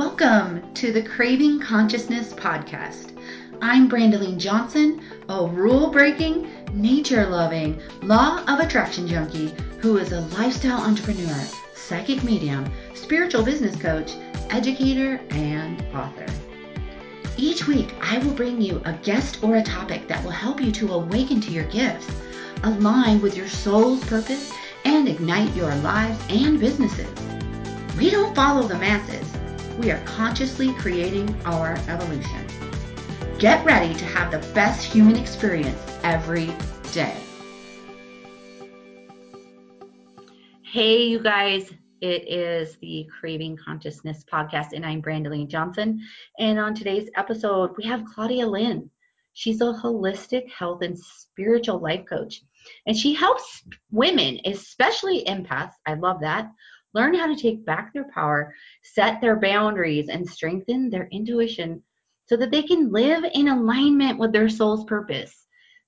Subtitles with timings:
[0.00, 3.14] Welcome to the Craving Consciousness podcast.
[3.60, 10.22] I'm Brandeline Johnson, a rule breaking, nature loving, law of attraction junkie who is a
[10.38, 11.38] lifestyle entrepreneur,
[11.74, 14.14] psychic medium, spiritual business coach,
[14.48, 16.24] educator, and author.
[17.36, 20.72] Each week, I will bring you a guest or a topic that will help you
[20.72, 22.10] to awaken to your gifts,
[22.62, 24.50] align with your soul's purpose,
[24.86, 27.10] and ignite your lives and businesses.
[27.98, 29.29] We don't follow the masses.
[29.80, 32.46] We are consciously creating our evolution.
[33.38, 36.52] Get ready to have the best human experience every
[36.92, 37.16] day.
[40.62, 41.72] Hey, you guys.
[42.02, 46.02] It is the Craving Consciousness podcast, and I'm Brandeline Johnson.
[46.38, 48.90] And on today's episode, we have Claudia Lynn.
[49.32, 52.42] She's a holistic health and spiritual life coach.
[52.86, 56.50] And she helps women, especially empaths, I love that,
[56.94, 61.82] learn how to take back their power, set their boundaries, and strengthen their intuition
[62.26, 65.34] so that they can live in alignment with their soul's purpose.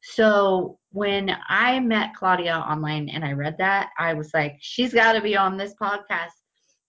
[0.02, 5.12] So when I met Claudia online and I read that, I was like, she's got
[5.12, 6.30] to be on this podcast.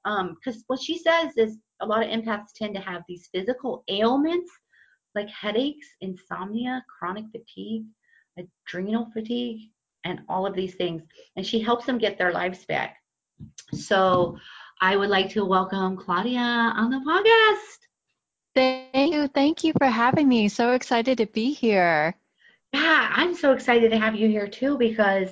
[0.04, 3.84] Because um, what she says is a lot of empaths tend to have these physical
[3.88, 4.52] ailments
[5.16, 7.84] like headaches, insomnia, chronic fatigue,
[8.38, 9.70] adrenal fatigue,
[10.04, 11.04] and all of these things.
[11.36, 12.98] And she helps them get their lives back.
[13.74, 14.38] So
[14.82, 17.80] I would like to welcome Claudia on the podcast.
[18.56, 19.28] Thank you.
[19.28, 20.48] Thank you for having me.
[20.48, 22.16] So excited to be here.
[22.74, 25.30] Yeah, I'm so excited to have you here too because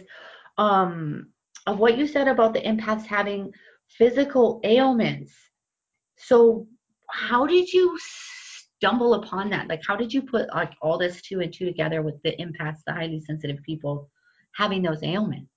[0.58, 1.28] um,
[1.68, 3.52] of what you said about the empaths having
[3.88, 5.34] physical ailments.
[6.18, 6.68] So,
[7.10, 9.68] how did you stumble upon that?
[9.68, 12.82] Like, how did you put like all this two and two together with the empaths,
[12.86, 14.10] the highly sensitive people
[14.56, 15.51] having those ailments?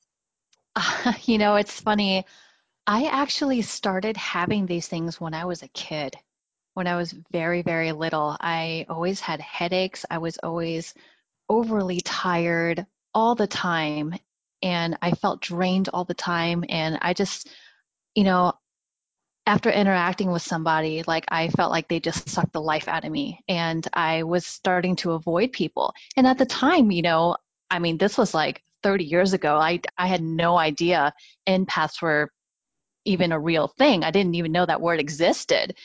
[0.77, 2.25] Uh, you know, it's funny.
[2.87, 6.17] I actually started having these things when I was a kid.
[6.75, 10.05] When I was very, very little, I always had headaches.
[10.11, 10.95] I was always
[11.49, 14.15] overly tired all the time
[14.63, 16.65] and I felt drained all the time.
[16.69, 17.49] And I just,
[18.15, 18.55] you know,
[19.47, 23.13] after interacting with somebody, like I felt like they just sucked the life out of
[23.13, 23.41] me.
[23.49, 25.95] And I was starting to avoid people.
[26.17, 27.37] And at the time, you know,
[27.71, 29.57] I mean, this was like 30 years ago.
[29.57, 31.13] I, I had no idea
[31.49, 32.31] empaths were
[33.05, 34.05] even a real thing.
[34.05, 35.77] I didn't even know that word existed.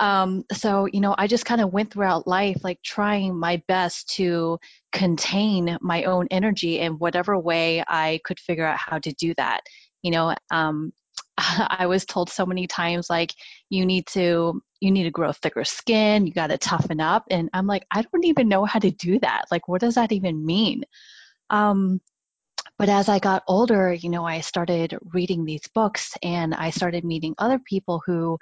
[0.00, 4.10] Um, so, you know, I just kind of went throughout life like trying my best
[4.16, 4.58] to
[4.92, 9.62] contain my own energy in whatever way I could figure out how to do that.
[10.02, 10.92] You know, um,
[11.38, 13.34] I was told so many times like
[13.70, 17.50] you need to you need to grow thicker skin, you got to toughen up and
[17.52, 19.46] I'm like I don't even know how to do that.
[19.50, 20.84] Like what does that even mean?
[21.50, 22.00] Um,
[22.78, 27.04] but as I got older, you know, I started reading these books and I started
[27.04, 28.38] meeting other people who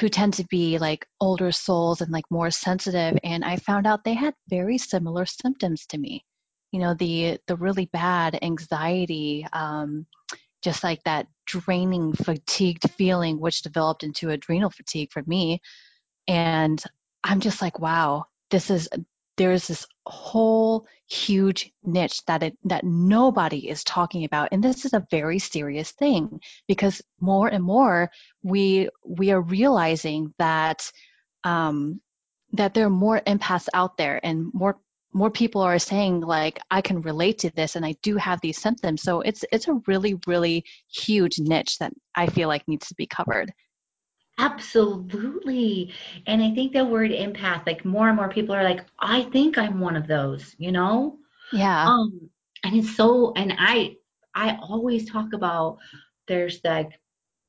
[0.00, 4.02] who tend to be like older souls and like more sensitive and i found out
[4.02, 6.24] they had very similar symptoms to me.
[6.72, 10.06] You know the the really bad anxiety um,
[10.62, 15.60] just like that draining fatigued feeling which developed into adrenal fatigue for me.
[16.28, 16.82] And
[17.22, 18.88] i'm just like wow this is
[19.36, 24.48] there's this whole huge niche that it that nobody is talking about.
[24.52, 28.10] And this is a very serious thing because more and more
[28.42, 30.90] we we are realizing that
[31.42, 32.00] um,
[32.52, 34.78] that there are more empaths out there and more
[35.12, 38.60] more people are saying like i can relate to this and i do have these
[38.60, 39.02] symptoms.
[39.02, 43.06] So it's it's a really really huge niche that i feel like needs to be
[43.06, 43.52] covered
[44.38, 45.92] Absolutely.
[46.26, 49.56] And I think the word empath, like more and more people are like, I think
[49.56, 51.18] I'm one of those, you know?
[51.52, 51.86] Yeah.
[51.86, 52.30] Um,
[52.64, 53.96] and it's so and I
[54.34, 55.78] I always talk about
[56.26, 56.98] there's like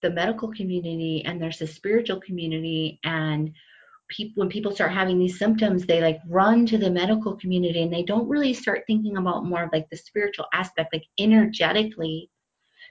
[0.01, 3.51] the medical community and there's the spiritual community and
[4.07, 7.91] people when people start having these symptoms they like run to the medical community and
[7.91, 12.29] they don't really start thinking about more of like the spiritual aspect like energetically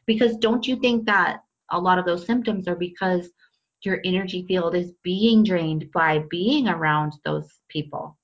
[0.07, 1.41] because don't you think that
[1.71, 3.31] a lot of those symptoms are because
[3.85, 8.19] your energy field is being drained by being around those people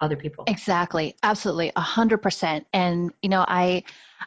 [0.00, 0.44] other people.
[0.46, 1.16] Exactly.
[1.22, 1.72] Absolutely.
[1.74, 2.66] A hundred percent.
[2.72, 3.84] And you know i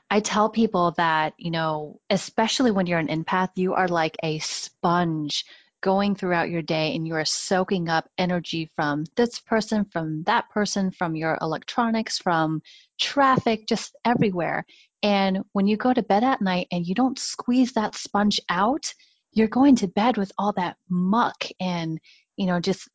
[0.10, 4.40] i tell people that you know especially when you're an empath you are like a
[4.40, 5.46] sponge
[5.82, 10.50] going throughout your day and you are soaking up energy from this person from that
[10.50, 12.62] person from your electronics from
[13.00, 14.66] traffic just everywhere.
[15.04, 18.94] And when you go to bed at night and you don't squeeze that sponge out
[19.34, 22.00] you're going to bed with all that muck and
[22.36, 22.90] you know just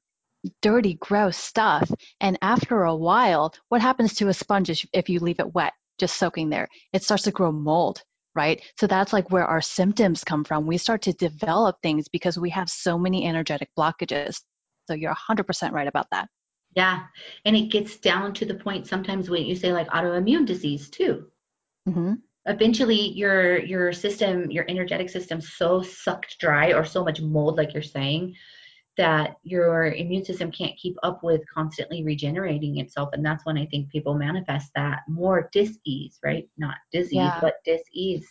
[0.60, 1.90] dirty gross stuff
[2.20, 6.16] and after a while what happens to a sponge if you leave it wet just
[6.16, 8.02] soaking there it starts to grow mold
[8.34, 8.62] right?
[8.78, 10.66] So that's like where our symptoms come from.
[10.66, 14.40] We start to develop things because we have so many energetic blockages.
[14.88, 16.28] So you're 100% right about that.
[16.74, 17.04] Yeah.
[17.44, 21.26] And it gets down to the point sometimes when you say like autoimmune disease too.
[21.88, 22.14] Mm-hmm.
[22.46, 27.72] Eventually your your system, your energetic system so sucked dry or so much mold like
[27.72, 28.34] you're saying
[28.98, 33.10] that your immune system can't keep up with constantly regenerating itself.
[33.12, 36.48] And that's when i think people manifest that more dis-ease right?
[36.58, 37.38] Not disease yeah.
[37.40, 38.26] but dis-ease.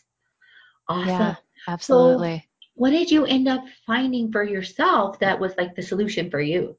[0.87, 1.07] Awesome.
[1.07, 1.35] Yeah,
[1.67, 2.39] absolutely.
[2.39, 6.41] so what did you end up finding for yourself that was like the solution for
[6.41, 6.77] you?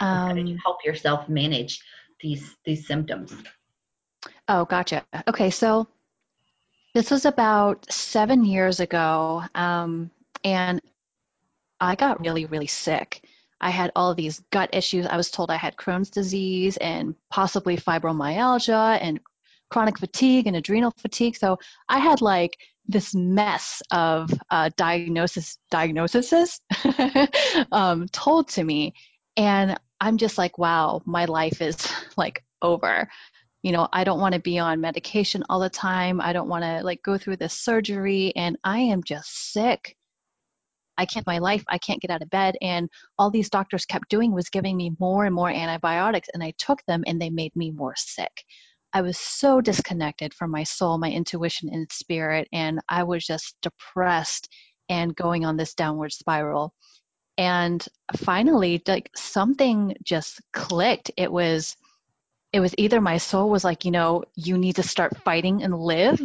[0.00, 1.82] Um, how did you um, help yourself manage
[2.20, 3.34] these these symptoms
[4.48, 5.86] oh gotcha okay so
[6.94, 10.10] this was about seven years ago um,
[10.44, 10.80] and
[11.80, 13.22] I got really, really sick.
[13.60, 15.06] I had all these gut issues.
[15.06, 19.20] I was told I had Crohn's disease and possibly fibromyalgia and
[19.70, 21.36] chronic fatigue and adrenal fatigue.
[21.36, 21.58] So
[21.88, 22.56] I had like
[22.86, 26.60] this mess of uh, diagnosis diagnoses
[27.72, 28.94] um, told to me,
[29.36, 31.76] and I'm just like, wow, my life is
[32.16, 33.08] like over.
[33.62, 36.20] You know, I don't want to be on medication all the time.
[36.20, 39.96] I don't want to like go through this surgery, and I am just sick.
[40.98, 42.56] I can't my life, I can't get out of bed.
[42.60, 46.28] And all these doctors kept doing was giving me more and more antibiotics.
[46.34, 48.44] And I took them and they made me more sick.
[48.92, 52.48] I was so disconnected from my soul, my intuition, and spirit.
[52.52, 54.48] And I was just depressed
[54.88, 56.74] and going on this downward spiral.
[57.36, 61.12] And finally, like something just clicked.
[61.16, 61.76] It was,
[62.52, 65.74] it was either my soul was like, you know, you need to start fighting and
[65.74, 66.20] live,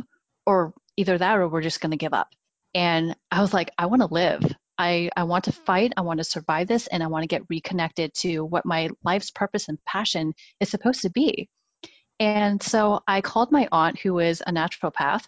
[0.45, 2.29] or either that or we're just going to give up.
[2.73, 4.43] And I was like, I want to live.
[4.77, 7.43] I, I want to fight, I want to survive this, and I want to get
[7.49, 11.47] reconnected to what my life's purpose and passion is supposed to be.
[12.19, 15.25] And so I called my aunt, who is a naturopath.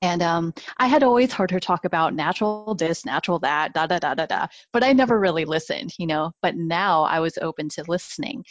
[0.00, 4.00] And um, I had always heard her talk about natural this, natural that, da da
[4.00, 6.32] da da da, but I never really listened, you know.
[6.42, 8.44] But now I was open to listening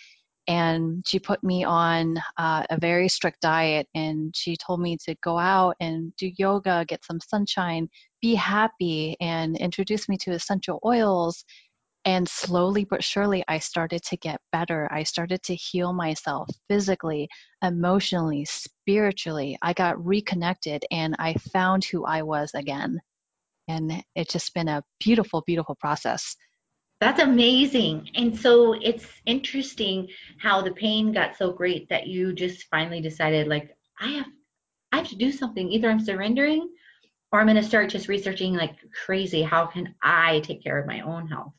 [0.51, 5.15] and she put me on uh, a very strict diet and she told me to
[5.23, 7.87] go out and do yoga get some sunshine
[8.21, 11.45] be happy and introduced me to essential oils.
[12.03, 14.89] And slowly but surely i started to get better.
[14.91, 17.29] I started to heal myself physically
[17.63, 19.57] emotionally spiritually.
[19.61, 22.99] I got reconnected and i found who i was again.
[23.69, 26.35] And it's just been a beautiful beautiful process
[27.01, 28.11] that's amazing.
[28.13, 30.07] And so it's interesting
[30.37, 34.27] how the pain got so great that you just finally decided like I have
[34.91, 35.71] I have to do something.
[35.71, 36.69] Either I'm surrendering
[37.31, 38.75] or I'm going to start just researching like
[39.05, 41.55] crazy how can I take care of my own health.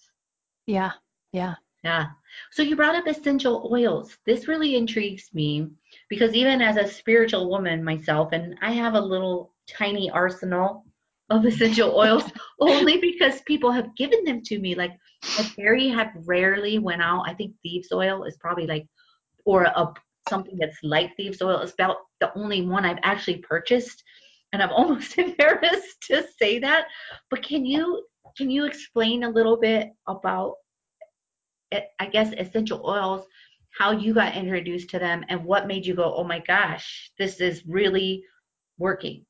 [0.67, 0.93] Yeah.
[1.33, 1.55] Yeah.
[1.83, 2.07] Yeah.
[2.53, 4.17] So you brought up essential oils.
[4.25, 5.71] This really intrigues me
[6.09, 10.87] because even as a spiritual woman myself and I have a little tiny arsenal
[11.31, 12.25] of essential oils
[12.61, 14.93] only because people have given them to me like
[15.39, 17.25] I very have rarely went out.
[17.27, 18.87] I think thieves oil is probably like,
[19.45, 19.93] or a
[20.29, 24.03] something that's like thieves oil is about the only one I've actually purchased,
[24.53, 26.87] and I'm almost embarrassed to say that.
[27.31, 28.05] But can you
[28.37, 30.55] can you explain a little bit about,
[31.71, 33.27] eh, I guess, essential oils,
[33.79, 37.41] how you got introduced to them, and what made you go, oh my gosh, this
[37.41, 38.25] is really
[38.79, 39.25] working?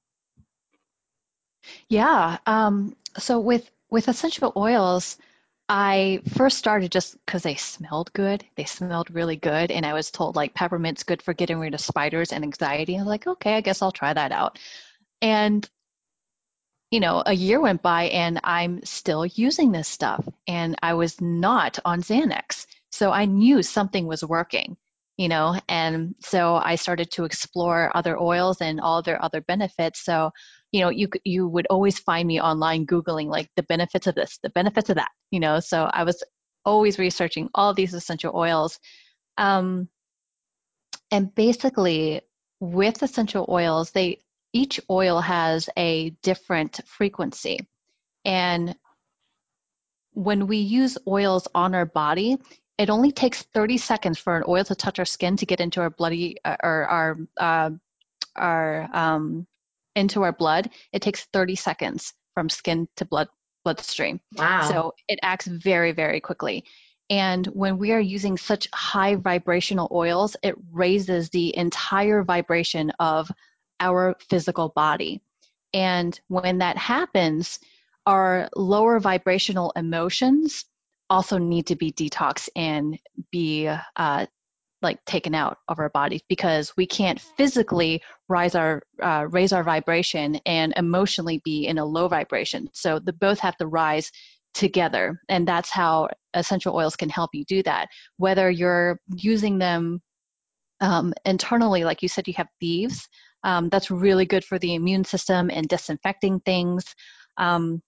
[1.88, 2.38] Yeah.
[2.46, 5.18] Um, so with with essential oils
[5.68, 8.44] I first started just because they smelled good.
[8.56, 9.70] They smelled really good.
[9.70, 12.96] And I was told like peppermint's good for getting rid of spiders and anxiety.
[12.96, 14.58] I was like, okay, I guess I'll try that out.
[15.22, 15.66] And,
[16.90, 20.28] you know, a year went by and I'm still using this stuff.
[20.46, 22.66] And I was not on Xanax.
[22.90, 24.76] So I knew something was working,
[25.16, 30.04] you know, and so I started to explore other oils and all their other benefits.
[30.04, 30.32] So
[30.72, 34.38] you know you you would always find me online googling like the benefits of this
[34.42, 35.60] the benefits of that you know?
[35.60, 36.22] So i was
[36.64, 38.78] always researching all these essential oils
[39.38, 39.88] um,
[41.10, 42.22] and basically
[42.60, 44.18] with essential oils they
[44.52, 47.66] each oil has a different frequency.
[48.24, 48.76] And
[50.12, 52.36] when we use oils on our body
[52.78, 55.80] it only takes 30 seconds for an oil to touch our skin to get into
[55.80, 57.70] our bloody uh, or our uh,
[58.34, 59.46] our um,
[59.94, 63.28] into our blood, it takes 30 seconds from skin to blood
[63.64, 64.20] bloodstream.
[64.36, 64.68] Wow.
[64.68, 66.64] So it acts very, very quickly.
[67.10, 73.30] And when we are using such high vibrational oils, it raises the entire vibration of
[73.78, 75.20] our physical body.
[75.74, 77.58] And when that happens,
[78.06, 80.64] our lower vibrational emotions
[81.08, 82.98] also need to be detoxed and
[83.30, 84.26] be uh,
[84.82, 89.62] like taken out of our bodies because we can't physically rise our uh, raise our
[89.62, 92.68] vibration and emotionally be in a low vibration.
[92.72, 94.10] So the both have to rise
[94.54, 97.88] together and that's how essential oils can help you do that.
[98.16, 100.00] Whether you're using them
[100.80, 103.08] um, internally like you said you have thieves
[103.44, 106.84] um, that's really good for the immune system and disinfecting things.
[107.36, 107.82] Um,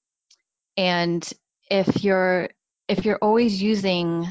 [0.76, 1.28] and
[1.70, 2.48] if you're
[2.88, 4.26] if you're always using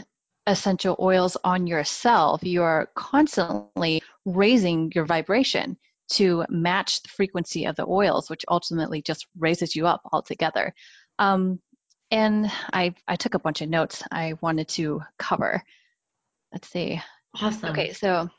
[0.45, 5.77] essential oils on yourself, you're constantly raising your vibration
[6.11, 10.73] to match the frequency of the oils, which ultimately just raises you up altogether.
[11.17, 11.59] Um,
[12.11, 15.63] and I, I took a bunch of notes I wanted to cover.
[16.51, 17.01] Let's see.
[17.41, 17.69] Awesome.
[17.71, 18.29] Okay, so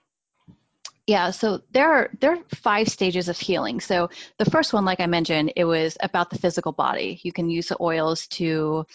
[1.06, 3.80] yeah, so there are there are five stages of healing.
[3.80, 4.08] So
[4.38, 7.20] the first one, like I mentioned, it was about the physical body.
[7.23, 8.87] You can use the oils to,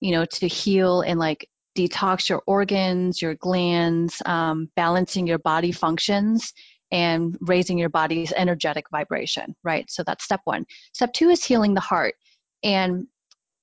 [0.00, 5.72] you know, to heal and like detox your organs, your glands, um, balancing your body
[5.72, 6.52] functions,
[6.90, 9.90] and raising your body's energetic vibration, right?
[9.90, 10.66] So that's step one.
[10.92, 12.14] Step two is healing the heart.
[12.62, 13.06] And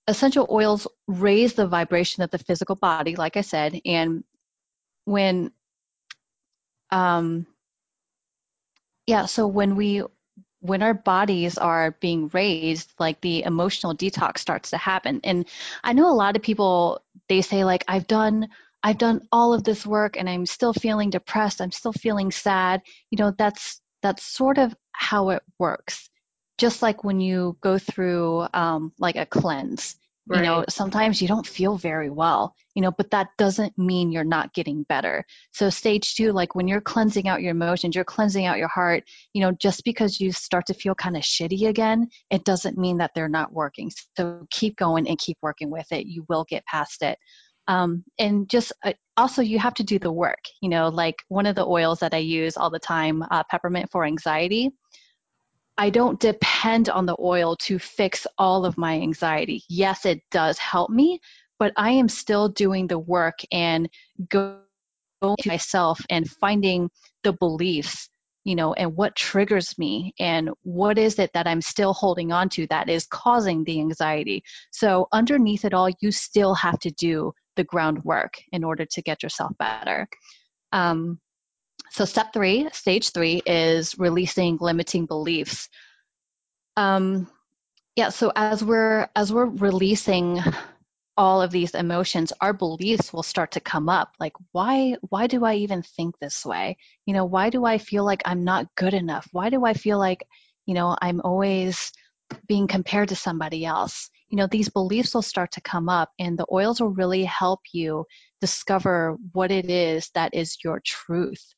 [0.08, 3.79] essential oils raise the vibration of the physical body, like I said.
[3.86, 4.24] And
[5.05, 5.51] when,
[6.91, 7.48] um,
[9.08, 10.03] yeah, so when we
[10.63, 15.20] when our bodies are being raised, like the emotional detox starts to happen.
[15.25, 15.46] And
[15.84, 18.49] I know a lot of people, they say, like, I've done.
[18.85, 21.61] I've done all of this work and I'm still feeling depressed.
[21.61, 22.81] I'm still feeling sad.
[23.09, 26.09] You know, that's that's sort of how it works.
[26.57, 30.37] Just like when you go through um, like a cleanse, Right.
[30.37, 34.23] You know, sometimes you don't feel very well, you know, but that doesn't mean you're
[34.23, 35.25] not getting better.
[35.51, 39.03] So, stage two, like when you're cleansing out your emotions, you're cleansing out your heart,
[39.33, 42.99] you know, just because you start to feel kind of shitty again, it doesn't mean
[42.99, 43.91] that they're not working.
[44.15, 46.05] So, keep going and keep working with it.
[46.05, 47.19] You will get past it.
[47.67, 51.45] Um, and just uh, also, you have to do the work, you know, like one
[51.45, 54.71] of the oils that I use all the time, uh, peppermint for anxiety
[55.77, 59.63] I don't depend on the oil to fix all of my anxiety.
[59.67, 61.19] Yes, it does help me,
[61.57, 63.89] but I am still doing the work and
[64.29, 64.59] going
[65.21, 66.89] to myself and finding
[67.23, 68.09] the beliefs,
[68.43, 72.49] you know, and what triggers me and what is it that I'm still holding on
[72.49, 74.43] to that is causing the anxiety.
[74.71, 79.23] So, underneath it all, you still have to do the groundwork in order to get
[79.23, 80.07] yourself better.
[80.71, 81.19] Um,
[81.93, 85.69] so step three, stage three, is releasing limiting beliefs.
[86.75, 87.29] Um,
[87.95, 88.09] yeah.
[88.09, 90.39] So as we're as we're releasing
[91.15, 94.12] all of these emotions, our beliefs will start to come up.
[94.19, 96.77] Like, why why do I even think this way?
[97.05, 99.27] You know, why do I feel like I'm not good enough?
[99.31, 100.23] Why do I feel like,
[100.65, 101.91] you know, I'm always
[102.47, 104.09] being compared to somebody else?
[104.29, 107.59] You know, these beliefs will start to come up, and the oils will really help
[107.71, 108.05] you
[108.41, 111.53] discover what it is that is your truth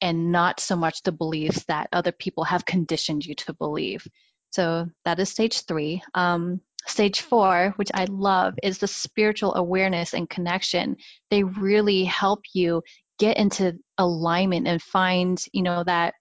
[0.00, 4.06] and not so much the beliefs that other people have conditioned you to believe.
[4.50, 6.02] So that is stage three.
[6.14, 10.96] Um, stage four, which I love, is the spiritual awareness and connection.
[11.30, 12.82] They really help you
[13.18, 16.14] get into alignment and find, you know, that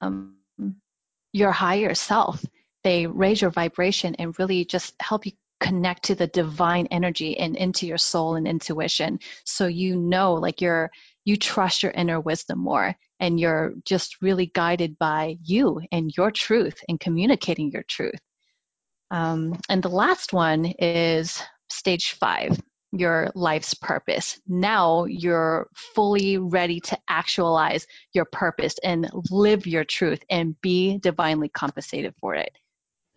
[0.00, 0.36] um,
[1.32, 2.44] your higher self.
[2.84, 7.56] They raise your vibration and really just help you connect to the divine energy and
[7.56, 10.90] into your soul and intuition so you know like you're
[11.26, 16.30] you trust your inner wisdom more and you're just really guided by you and your
[16.30, 18.20] truth and communicating your truth
[19.10, 22.58] um, and the last one is stage five
[22.92, 30.20] your life's purpose now you're fully ready to actualize your purpose and live your truth
[30.30, 32.56] and be divinely compensated for it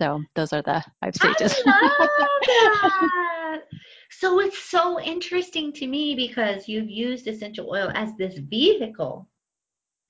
[0.01, 1.61] so those are the five stages.
[1.65, 3.61] I love that.
[4.09, 9.27] so it's so interesting to me because you've used essential oil as this vehicle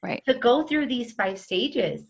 [0.01, 0.23] right.
[0.25, 2.01] to go through these five stages.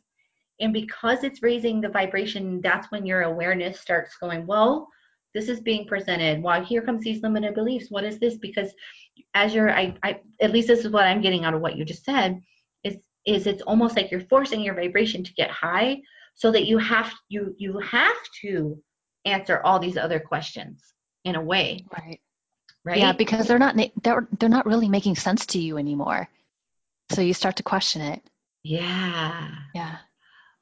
[0.59, 4.87] And because it's raising the vibration, that's when your awareness starts going, well,
[5.33, 6.43] this is being presented.
[6.43, 7.89] Why here comes these limited beliefs.
[7.89, 8.37] What is this?
[8.37, 8.71] Because
[9.33, 11.85] as you're I, I at least this is what I'm getting out of what you
[11.85, 12.41] just said,
[12.83, 16.01] is is it's almost like you're forcing your vibration to get high
[16.33, 18.81] so that you have you you have to
[19.25, 22.19] answer all these other questions in a way right.
[22.83, 22.97] right?
[22.97, 26.29] Yeah because they're not they're they're not really making sense to you anymore.
[27.11, 28.21] So you start to question it.
[28.63, 29.49] Yeah.
[29.73, 29.97] Yeah.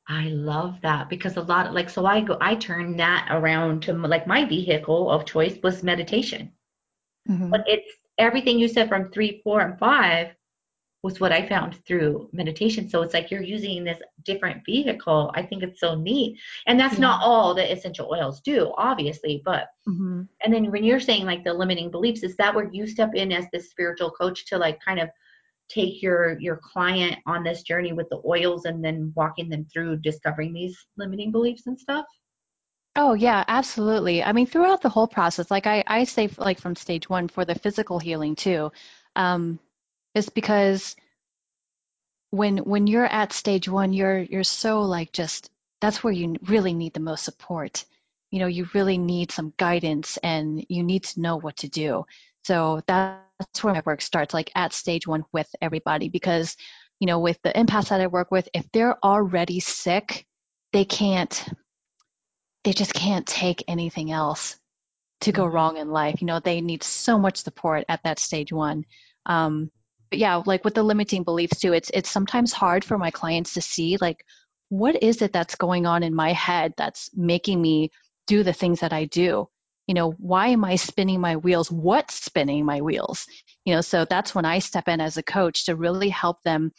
[0.08, 3.84] I love that because a lot of, like so I go I turn that around
[3.84, 6.54] to like my vehicle of choice was meditation.
[7.30, 7.50] Mm-hmm.
[7.50, 10.28] But it's everything you said from 3 4 and 5
[11.08, 12.90] was what I found through meditation.
[12.90, 15.32] So it's like you're using this different vehicle.
[15.34, 16.38] I think it's so neat.
[16.66, 17.08] And that's yeah.
[17.08, 20.24] not all that essential oils do, obviously, but mm-hmm.
[20.42, 23.32] and then when you're saying like the limiting beliefs, is that where you step in
[23.32, 25.08] as the spiritual coach to like kind of
[25.70, 29.96] take your your client on this journey with the oils and then walking them through
[29.98, 32.06] discovering these limiting beliefs and stuff?
[32.98, 34.24] Oh yeah, absolutely.
[34.24, 37.46] I mean, throughout the whole process, like I, I say, like from stage one for
[37.46, 38.74] the physical healing too,
[39.16, 39.60] um,
[40.18, 40.96] is because
[42.32, 46.74] when when you're at stage one, you're you're so like just that's where you really
[46.74, 47.86] need the most support.
[48.32, 52.06] You know, you really need some guidance and you need to know what to do.
[52.44, 56.58] So that's where my work starts, like at stage one with everybody, because
[57.00, 60.26] you know, with the empaths that I work with, if they're already sick,
[60.74, 61.48] they can't
[62.64, 64.58] they just can't take anything else
[65.22, 65.56] to go mm-hmm.
[65.56, 66.22] wrong in life.
[66.22, 68.86] You know, they need so much support at that stage one.
[69.26, 69.72] Um,
[70.10, 73.54] but yeah, like with the limiting beliefs too, it's it's sometimes hard for my clients
[73.56, 74.24] to see like
[74.70, 77.92] what is it that's going on in my head that's making me
[78.28, 79.48] do the things that I do.
[79.88, 81.72] You know, why am I spinning my wheels?
[81.72, 83.26] What's spinning my wheels?
[83.64, 86.74] You know, so that's when I step in as a coach to really help them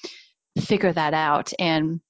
[0.61, 1.53] figure that out.
[1.59, 2.01] And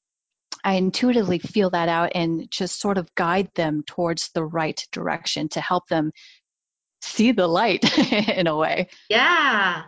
[0.65, 5.49] I intuitively feel that out and just sort of guide them towards the right direction
[5.51, 6.11] to help them
[7.01, 8.89] see the light in a way.
[9.09, 9.85] Yeah.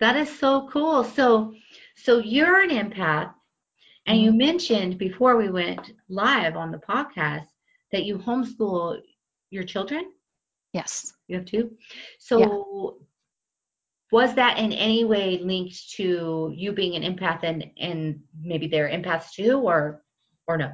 [0.00, 1.04] That is so cool.
[1.04, 1.54] So
[1.96, 3.32] so you're an empath
[4.06, 4.38] and you mm-hmm.
[4.38, 7.46] mentioned before we went live on the podcast
[7.92, 9.00] that you homeschool
[9.50, 10.12] your children?
[10.72, 11.12] Yes.
[11.28, 11.76] You have two?
[12.18, 12.98] So
[14.12, 18.88] was that in any way linked to you being an empath and and maybe they're
[18.88, 20.02] empaths too or
[20.46, 20.72] or no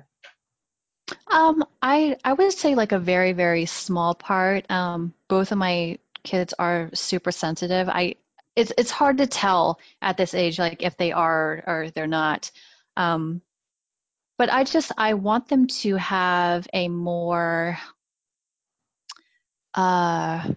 [1.29, 5.99] um i i would say like a very very small part um both of my
[6.23, 8.15] kids are super sensitive i
[8.57, 12.51] it's it's hard to tell at this age like if they are or they're not
[12.97, 13.41] um
[14.39, 17.79] but i just i want them to have a more
[19.75, 20.51] uh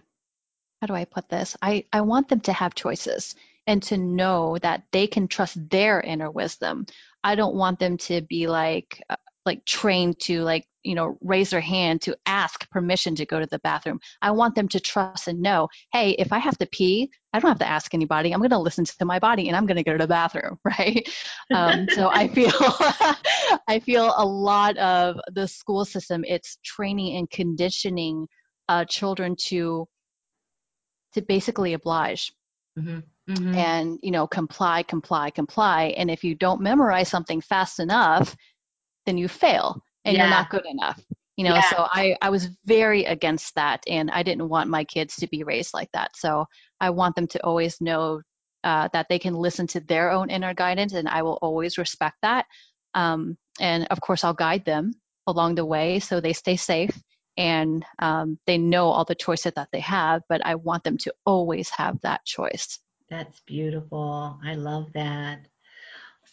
[0.80, 1.56] how do I put this?
[1.60, 3.34] I, I want them to have choices
[3.66, 6.86] and to know that they can trust their inner wisdom.
[7.24, 11.50] I don't want them to be like uh, like trained to like you know raise
[11.50, 14.00] their hand to ask permission to go to the bathroom.
[14.20, 17.50] I want them to trust and know, hey, if I have to pee, I don't
[17.50, 18.32] have to ask anybody.
[18.32, 20.58] I'm going to listen to my body and I'm going to go to the bathroom,
[20.64, 21.08] right?
[21.54, 22.52] Um, so I feel
[23.68, 26.24] I feel a lot of the school system.
[26.26, 28.28] It's training and conditioning
[28.68, 29.86] uh, children to
[31.14, 32.32] to basically oblige
[32.78, 32.98] mm-hmm.
[33.32, 33.54] Mm-hmm.
[33.54, 38.36] and you know comply comply comply and if you don't memorize something fast enough
[39.06, 40.22] then you fail and yeah.
[40.22, 41.00] you're not good enough
[41.36, 41.70] you know yeah.
[41.70, 45.42] so i i was very against that and i didn't want my kids to be
[45.42, 46.46] raised like that so
[46.80, 48.20] i want them to always know
[48.64, 52.16] uh, that they can listen to their own inner guidance and i will always respect
[52.22, 52.46] that
[52.94, 54.92] um, and of course i'll guide them
[55.26, 56.96] along the way so they stay safe
[57.36, 61.14] and um, they know all the choices that they have, but I want them to
[61.24, 62.80] always have that choice.
[63.10, 64.38] That's beautiful.
[64.44, 65.46] I love that.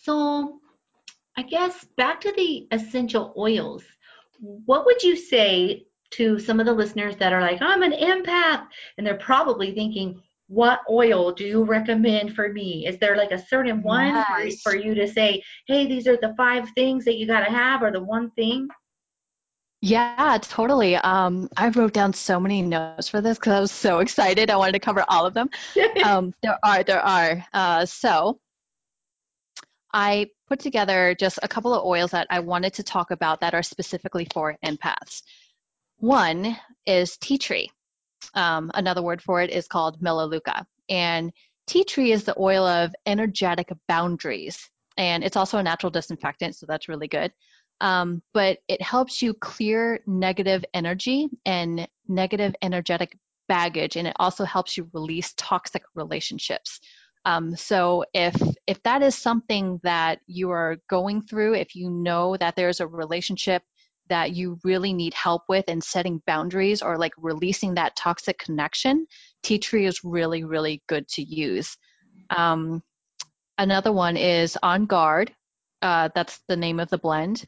[0.04, 0.60] So,
[1.38, 3.84] I guess back to the essential oils.
[4.40, 8.68] What would you say to some of the listeners that are like, I'm an empath,
[8.98, 12.86] and they're probably thinking, what oil do you recommend for me?
[12.86, 14.62] Is there like a certain one yes.
[14.62, 17.52] for, for you to say, hey, these are the five things that you got to
[17.52, 18.68] have, or the one thing?
[19.82, 20.96] Yeah, totally.
[20.96, 24.50] Um, I wrote down so many notes for this because I was so excited.
[24.50, 25.50] I wanted to cover all of them.
[26.06, 27.46] um, there are, there are.
[27.52, 28.40] Uh, so
[29.94, 33.54] I put together just a couple of oils that I wanted to talk about that
[33.54, 35.22] are specifically for empaths.
[35.98, 37.72] One is tea tree.
[38.34, 40.66] Um, another word for it is called melaleuca.
[40.90, 41.32] And
[41.68, 44.70] tea tree is the oil of energetic boundaries.
[44.98, 47.32] And it's also a natural disinfectant, so that's really good
[47.84, 53.18] um, but it helps you clear negative energy and negative energetic
[53.50, 56.80] baggage and it also helps you release toxic relationships
[57.26, 58.36] um, so if
[58.68, 62.88] if that is something that you are going through if you know that there's a
[62.88, 63.64] relationship
[64.10, 69.08] that you really need help with and setting boundaries or like releasing that toxic connection
[69.42, 71.78] tea tree is really really good to use.
[72.30, 72.84] Um,
[73.58, 75.34] another one is on guard.
[75.82, 77.46] Uh, that's the name of the blend.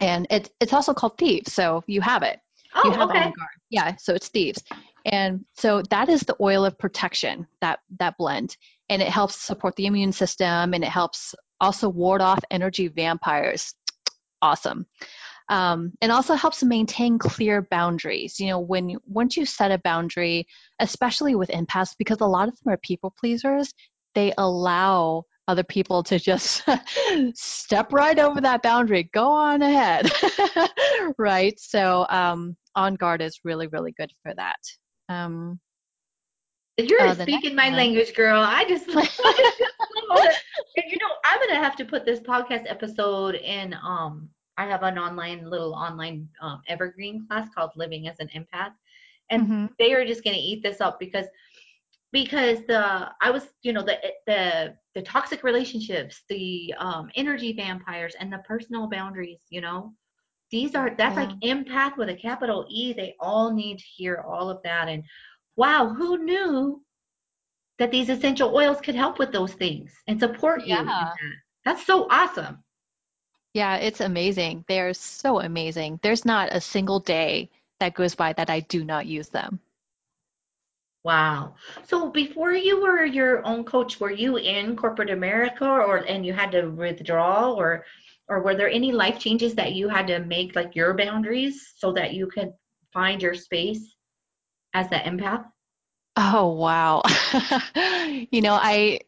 [0.00, 2.38] And it, it's also called thieves so you have it.
[2.74, 3.18] Oh, you have okay.
[3.18, 3.56] on guard.
[3.70, 4.62] Yeah so it's thieves
[5.06, 8.56] and so that is the oil of protection that that blend
[8.88, 13.74] and it helps support the immune system and it helps also ward off energy vampires
[14.42, 14.86] awesome
[15.48, 20.46] um, and also helps maintain clear boundaries you know when once you set a boundary
[20.80, 23.72] especially with empaths because a lot of them are people pleasers
[24.14, 26.64] they allow other people to just
[27.34, 29.08] step right over that boundary.
[29.12, 30.10] Go on ahead.
[31.18, 31.58] right.
[31.58, 34.58] So um, On Guard is really, really good for that.
[35.08, 35.60] Um,
[36.78, 37.76] You're uh, speaking my one.
[37.76, 38.40] language, girl.
[38.40, 39.62] I just, I just
[40.08, 40.34] love
[40.76, 43.74] and you know, I'm gonna have to put this podcast episode in.
[43.82, 48.72] Um, I have an online little online um, evergreen class called Living as an Empath,
[49.30, 49.66] and mm-hmm.
[49.78, 51.26] they are just gonna eat this up because
[52.12, 58.14] because the I was you know the the the toxic relationships, the um, energy vampires,
[58.18, 59.40] and the personal boundaries.
[59.50, 59.92] You know,
[60.50, 61.24] these are that's yeah.
[61.24, 62.92] like empath with a capital E.
[62.92, 64.88] They all need to hear all of that.
[64.88, 65.04] And
[65.56, 66.82] wow, who knew
[67.78, 70.76] that these essential oils could help with those things and support you?
[70.76, 71.14] That.
[71.64, 72.62] That's so awesome.
[73.54, 74.64] Yeah, it's amazing.
[74.68, 75.98] They're so amazing.
[76.02, 79.60] There's not a single day that goes by that I do not use them.
[81.04, 81.54] Wow.
[81.86, 86.32] So before you were your own coach, were you in corporate America or and you
[86.32, 87.84] had to withdraw or
[88.28, 91.92] or were there any life changes that you had to make like your boundaries so
[91.92, 92.52] that you could
[92.92, 93.94] find your space
[94.74, 95.44] as the empath?
[96.16, 97.02] Oh wow.
[98.30, 99.00] you know, I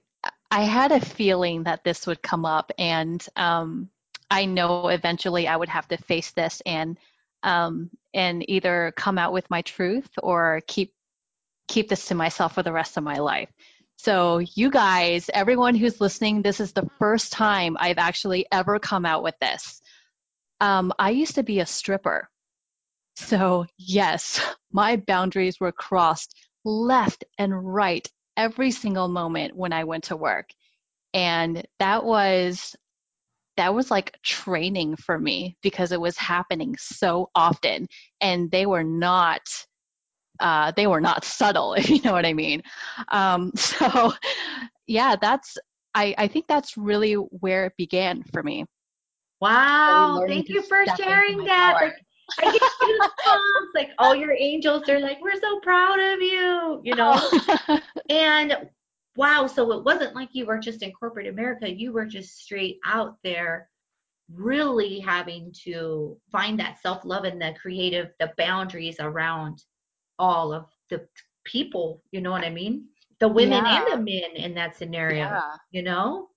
[0.51, 3.91] I had a feeling that this would come up and um
[4.31, 6.99] I know eventually I would have to face this and
[7.43, 10.93] um and either come out with my truth or keep
[11.69, 13.51] keep this to myself for the rest of my life.
[14.01, 19.05] So, you guys, everyone who's listening, this is the first time I've actually ever come
[19.05, 19.83] out with this.
[20.61, 22.29] Um, I used to be a stripper.
[23.17, 24.41] So, yes,
[24.73, 26.33] my boundaries were crossed
[26.65, 30.51] left and right every single moment when I went to work.
[31.13, 32.77] And that was
[33.57, 37.89] that was like training for me because it was happening so often
[38.21, 39.43] and they were not
[40.41, 42.63] uh, they were not subtle, if you know what I mean.
[43.09, 44.13] Um, so,
[44.87, 45.57] yeah, that's
[45.95, 48.67] I, I think that's really where it began for me.
[49.41, 50.25] Wow!
[50.27, 51.79] Thank you for sharing that.
[51.81, 51.95] Like,
[52.39, 53.75] I get goosebumps.
[53.75, 57.21] like all your angels are like, "We're so proud of you," you know.
[58.11, 58.69] and
[59.17, 61.73] wow, so it wasn't like you were just in corporate America.
[61.73, 63.69] You were just straight out there
[64.33, 69.63] really having to find that self love and the creative the boundaries around
[70.19, 71.07] all of the
[71.45, 72.87] people you know what i mean?
[73.21, 73.83] The women yeah.
[73.83, 75.57] and the men in that scenario yeah.
[75.73, 76.29] you know?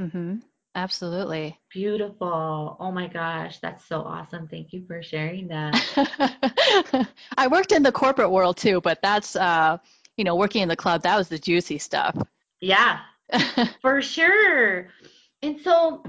[0.00, 0.36] Mm-hmm.
[0.76, 1.58] Absolutely.
[1.72, 2.76] Beautiful.
[2.78, 4.46] Oh my gosh that's so awesome.
[4.46, 7.08] Thank you for sharing that.
[7.36, 9.78] I worked in the corporate world too but that's uh
[10.16, 12.16] you know working in the club that was the juicy stuff.
[12.60, 13.00] Yeah.
[13.82, 14.88] For sure.
[15.42, 16.02] And so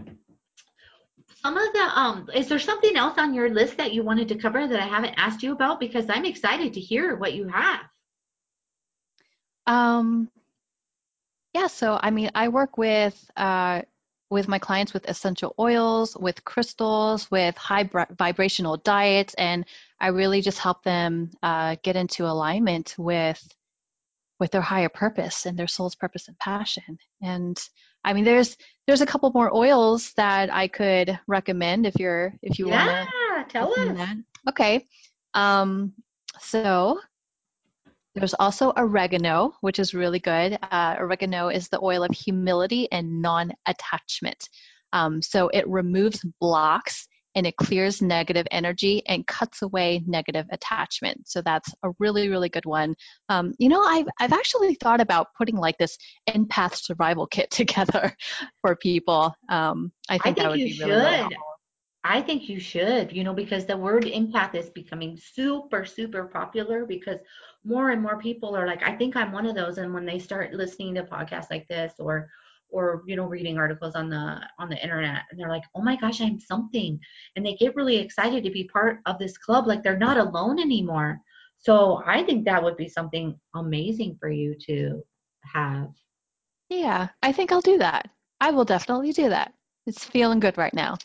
[1.41, 4.35] some of the um is there something else on your list that you wanted to
[4.35, 7.81] cover that I haven't asked you about because I'm excited to hear what you have.
[9.67, 10.29] Um
[11.53, 13.81] yeah, so I mean I work with uh
[14.31, 19.65] with my clients with essential oils, with crystals, with high vibrational diets, and
[19.99, 23.45] I really just help them uh, get into alignment with
[24.39, 26.97] with their higher purpose and their soul's purpose and passion.
[27.21, 27.59] And
[28.03, 32.59] I mean, there's there's a couple more oils that I could recommend if you're if
[32.59, 33.15] you yeah, want to.
[33.37, 33.97] Yeah, tell us.
[33.97, 34.17] That.
[34.49, 34.85] Okay.
[35.33, 35.93] Um,
[36.39, 36.99] so
[38.15, 40.57] there's also oregano, which is really good.
[40.61, 44.49] Uh, oregano is the oil of humility and non-attachment.
[44.91, 51.27] Um, so it removes blocks and it clears negative energy and cuts away negative attachment.
[51.27, 52.95] So that's a really, really good one.
[53.29, 55.97] Um, you know, I've, I've actually thought about putting like this
[56.29, 58.15] empath survival kit together
[58.61, 59.33] for people.
[59.49, 60.87] Um, I, think I think that would be should.
[60.87, 61.43] really, really helpful.
[62.03, 66.83] I think you should, you know, because the word empath is becoming super, super popular
[66.85, 67.19] because
[67.63, 69.77] more and more people are like, I think I'm one of those.
[69.77, 72.31] And when they start listening to podcasts like this or
[72.71, 75.95] or you know reading articles on the on the internet and they're like oh my
[75.95, 76.99] gosh i'm something
[77.35, 80.59] and they get really excited to be part of this club like they're not alone
[80.59, 81.19] anymore.
[81.57, 85.03] So i think that would be something amazing for you to
[85.53, 85.89] have.
[86.69, 88.09] Yeah i think i'll do that.
[88.39, 89.53] I will definitely do that.
[89.85, 90.97] It's feeling good right now.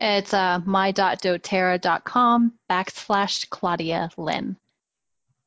[0.00, 4.56] It's uh, my.doterra.com backslash Claudia Lynn.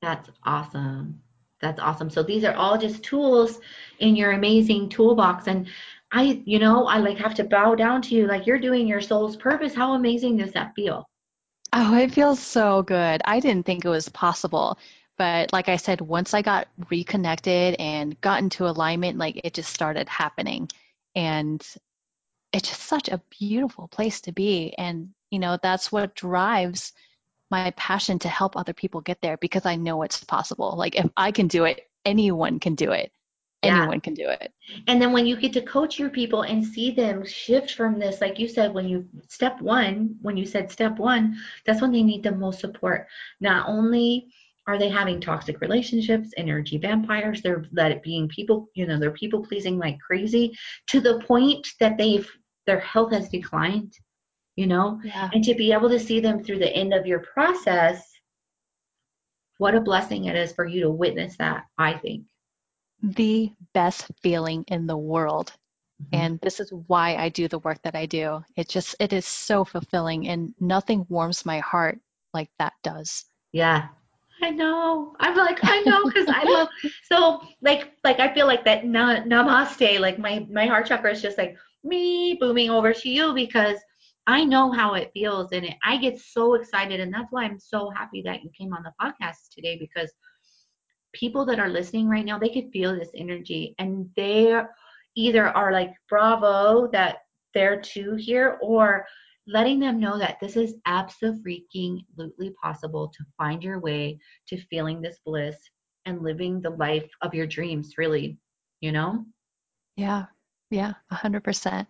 [0.01, 1.21] That's awesome.
[1.61, 2.09] That's awesome.
[2.09, 3.59] So these are all just tools
[3.99, 5.47] in your amazing toolbox.
[5.47, 5.67] And
[6.11, 8.27] I, you know, I like have to bow down to you.
[8.27, 9.73] Like you're doing your soul's purpose.
[9.73, 11.09] How amazing does that feel?
[11.73, 13.21] Oh, it feels so good.
[13.25, 14.77] I didn't think it was possible.
[15.17, 19.73] But like I said, once I got reconnected and got into alignment, like it just
[19.73, 20.69] started happening.
[21.15, 21.65] And
[22.51, 24.73] it's just such a beautiful place to be.
[24.77, 26.93] And, you know, that's what drives
[27.51, 30.75] my passion to help other people get there because I know it's possible.
[30.75, 33.11] Like if I can do it, anyone can do it.
[33.63, 33.77] Yeah.
[33.79, 34.53] Anyone can do it.
[34.87, 38.21] And then when you get to coach your people and see them shift from this,
[38.21, 42.03] like you said, when you step one, when you said step one, that's when they
[42.03, 43.07] need the most support.
[43.39, 44.27] Not only
[44.67, 49.11] are they having toxic relationships, energy vampires, they're that it being people, you know, they're
[49.11, 52.29] people pleasing like crazy to the point that they've
[52.65, 53.93] their health has declined,
[54.55, 54.99] you know?
[55.03, 55.29] Yeah.
[55.33, 58.03] And to be able to see them through the end of your process,
[59.57, 62.23] what a blessing it is for you to witness that, I think.
[63.01, 65.53] The best feeling in the world.
[66.01, 66.15] Mm-hmm.
[66.15, 68.43] And this is why I do the work that I do.
[68.55, 71.99] It just it is so fulfilling and nothing warms my heart
[72.33, 73.25] like that does.
[73.53, 73.89] Yeah.
[74.45, 75.15] I know.
[75.19, 76.67] I'm like, I know, because I love
[77.11, 81.21] so like like I feel like that na- namaste, like my my heart chakra is
[81.21, 83.79] just like me booming over to you because
[84.27, 87.59] I know how it feels and it, I get so excited and that's why I'm
[87.59, 90.11] so happy that you came on the podcast today because
[91.13, 94.61] people that are listening right now they could feel this energy and they
[95.15, 97.17] either are like bravo that
[97.53, 99.05] they're too here or
[99.47, 105.19] letting them know that this is absolutely possible to find your way to feeling this
[105.25, 105.57] bliss
[106.05, 108.37] and living the life of your dreams really
[108.81, 109.25] you know
[109.95, 110.25] yeah
[110.71, 111.85] yeah, 100%.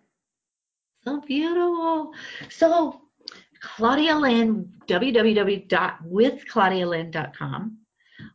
[1.04, 2.12] So beautiful.
[2.50, 3.02] So,
[3.62, 7.78] Claudia Lynn, www.withclaudialynn.com.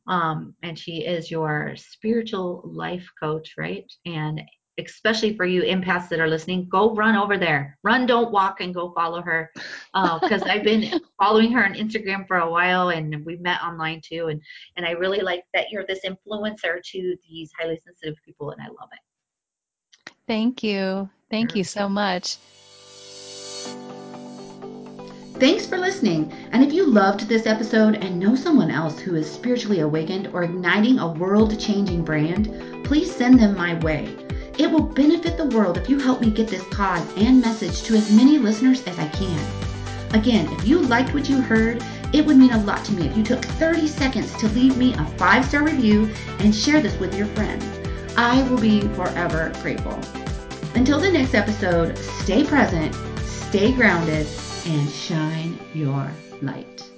[0.07, 3.91] Um, and she is your spiritual life coach, right?
[4.07, 4.43] And
[4.79, 7.79] especially for you empaths that are listening, go run over there.
[7.83, 9.51] Run, don't walk, and go follow her.
[9.93, 14.01] Because uh, I've been following her on Instagram for a while, and we've met online
[14.03, 14.29] too.
[14.29, 14.41] And
[14.77, 18.67] and I really like that you're this influencer to these highly sensitive people, and I
[18.67, 20.13] love it.
[20.27, 21.09] Thank you.
[21.31, 22.39] Thank you so much.
[25.41, 26.31] Thanks for listening.
[26.53, 30.43] And if you loved this episode and know someone else who is spiritually awakened or
[30.43, 34.15] igniting a world changing brand, please send them my way.
[34.59, 37.95] It will benefit the world if you help me get this pod and message to
[37.95, 39.41] as many listeners as I can.
[40.13, 41.83] Again, if you liked what you heard,
[42.13, 44.95] it would mean a lot to me if you took 30 seconds to leave me
[44.95, 46.11] a five star review
[46.41, 47.65] and share this with your friends.
[48.17, 49.99] I will be forever grateful.
[50.75, 54.27] Until the next episode, stay present, stay grounded,
[54.67, 56.11] and shine your
[56.43, 56.90] light.